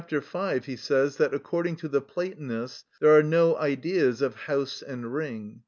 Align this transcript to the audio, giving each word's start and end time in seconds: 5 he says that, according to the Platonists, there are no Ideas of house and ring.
5 0.01 0.65
he 0.65 0.75
says 0.75 1.17
that, 1.17 1.31
according 1.31 1.75
to 1.75 1.87
the 1.87 2.01
Platonists, 2.01 2.85
there 2.99 3.15
are 3.15 3.21
no 3.21 3.55
Ideas 3.57 4.23
of 4.23 4.33
house 4.35 4.81
and 4.81 5.13
ring. 5.13 5.59